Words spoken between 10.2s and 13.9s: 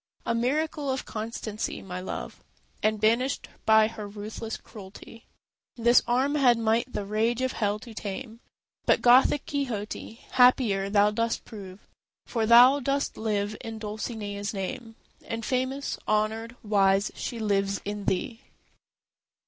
happier thou dost prove, For thou dost live in